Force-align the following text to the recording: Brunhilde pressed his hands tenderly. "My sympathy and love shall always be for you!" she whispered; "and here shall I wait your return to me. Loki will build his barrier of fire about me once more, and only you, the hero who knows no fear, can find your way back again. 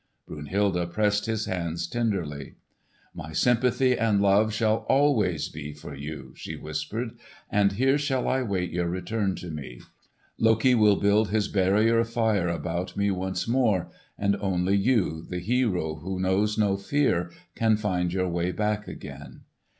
Brunhilde 0.27 0.91
pressed 0.91 1.27
his 1.27 1.45
hands 1.45 1.85
tenderly. 1.85 2.55
"My 3.13 3.33
sympathy 3.33 3.95
and 3.95 4.19
love 4.19 4.51
shall 4.51 4.77
always 4.89 5.47
be 5.47 5.73
for 5.73 5.93
you!" 5.93 6.33
she 6.35 6.55
whispered; 6.55 7.19
"and 7.51 7.73
here 7.73 7.99
shall 7.99 8.27
I 8.27 8.41
wait 8.41 8.71
your 8.71 8.87
return 8.87 9.35
to 9.35 9.51
me. 9.51 9.79
Loki 10.39 10.73
will 10.73 10.95
build 10.95 11.29
his 11.29 11.47
barrier 11.49 11.99
of 11.99 12.09
fire 12.09 12.47
about 12.47 12.97
me 12.97 13.11
once 13.11 13.47
more, 13.47 13.91
and 14.17 14.35
only 14.37 14.75
you, 14.75 15.23
the 15.29 15.37
hero 15.37 15.93
who 15.97 16.19
knows 16.19 16.57
no 16.57 16.77
fear, 16.77 17.29
can 17.53 17.77
find 17.77 18.11
your 18.11 18.27
way 18.27 18.51
back 18.51 18.87
again. 18.87 19.41